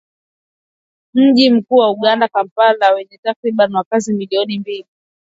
Mji 1.13 1.49
mkuu 1.49 1.75
wa 1.75 1.91
Uganda, 1.91 2.27
Kampala 2.27 2.93
wenye 2.93 3.17
takribani 3.23 3.75
wakazi 3.75 4.13
milioni 4.13 4.59
mbili. 4.59 4.85